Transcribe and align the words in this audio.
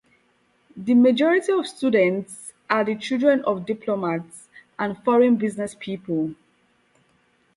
The 0.75 0.95
majority 0.95 1.51
of 1.53 1.67
students 1.67 2.53
are 2.67 2.83
the 2.83 2.95
children 2.95 3.45
of 3.45 3.67
diplomats 3.67 4.47
and 4.79 4.97
foreign 5.03 5.37
businesspeople. 5.37 6.33